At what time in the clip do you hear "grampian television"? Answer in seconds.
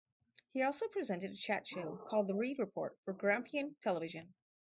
3.13-4.33